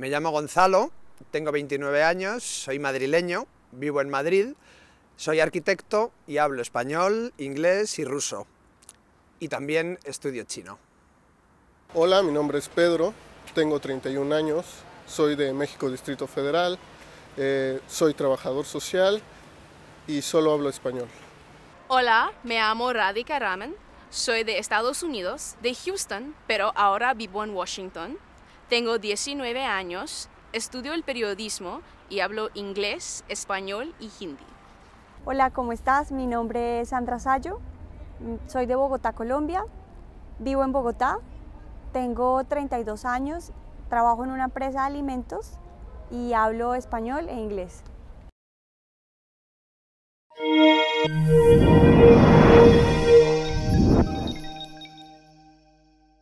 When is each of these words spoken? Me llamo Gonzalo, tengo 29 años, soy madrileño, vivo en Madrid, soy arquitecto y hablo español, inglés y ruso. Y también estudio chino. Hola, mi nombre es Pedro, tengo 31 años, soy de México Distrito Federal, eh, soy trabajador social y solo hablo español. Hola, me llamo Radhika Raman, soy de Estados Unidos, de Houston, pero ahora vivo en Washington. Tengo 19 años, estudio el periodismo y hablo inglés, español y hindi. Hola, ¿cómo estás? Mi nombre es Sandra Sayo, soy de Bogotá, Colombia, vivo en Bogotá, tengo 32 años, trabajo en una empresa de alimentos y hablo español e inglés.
Me 0.00 0.08
llamo 0.08 0.30
Gonzalo, 0.30 0.90
tengo 1.30 1.52
29 1.52 2.02
años, 2.02 2.42
soy 2.42 2.78
madrileño, 2.78 3.46
vivo 3.70 4.00
en 4.00 4.08
Madrid, 4.08 4.54
soy 5.18 5.40
arquitecto 5.40 6.10
y 6.26 6.38
hablo 6.38 6.62
español, 6.62 7.34
inglés 7.36 7.98
y 7.98 8.06
ruso. 8.06 8.46
Y 9.40 9.48
también 9.48 9.98
estudio 10.04 10.44
chino. 10.44 10.78
Hola, 11.92 12.22
mi 12.22 12.32
nombre 12.32 12.58
es 12.58 12.70
Pedro, 12.70 13.12
tengo 13.54 13.78
31 13.78 14.34
años, 14.34 14.64
soy 15.06 15.36
de 15.36 15.52
México 15.52 15.90
Distrito 15.90 16.26
Federal, 16.26 16.78
eh, 17.36 17.78
soy 17.86 18.14
trabajador 18.14 18.64
social 18.64 19.20
y 20.06 20.22
solo 20.22 20.54
hablo 20.54 20.70
español. 20.70 21.08
Hola, 21.88 22.32
me 22.42 22.54
llamo 22.54 22.90
Radhika 22.94 23.38
Raman, 23.38 23.74
soy 24.08 24.44
de 24.44 24.56
Estados 24.56 25.02
Unidos, 25.02 25.56
de 25.60 25.74
Houston, 25.74 26.34
pero 26.46 26.72
ahora 26.74 27.12
vivo 27.12 27.44
en 27.44 27.50
Washington. 27.50 28.18
Tengo 28.70 28.98
19 28.98 29.64
años, 29.64 30.28
estudio 30.52 30.94
el 30.94 31.02
periodismo 31.02 31.80
y 32.08 32.20
hablo 32.20 32.50
inglés, 32.54 33.24
español 33.28 33.92
y 33.98 34.12
hindi. 34.20 34.44
Hola, 35.24 35.50
¿cómo 35.50 35.72
estás? 35.72 36.12
Mi 36.12 36.28
nombre 36.28 36.78
es 36.80 36.90
Sandra 36.90 37.18
Sayo, 37.18 37.58
soy 38.46 38.66
de 38.66 38.76
Bogotá, 38.76 39.12
Colombia, 39.12 39.64
vivo 40.38 40.62
en 40.62 40.70
Bogotá, 40.70 41.18
tengo 41.92 42.44
32 42.44 43.04
años, 43.06 43.50
trabajo 43.88 44.22
en 44.22 44.30
una 44.30 44.44
empresa 44.44 44.82
de 44.82 44.86
alimentos 44.86 45.58
y 46.12 46.32
hablo 46.32 46.76
español 46.76 47.28
e 47.28 47.34
inglés. 47.34 47.82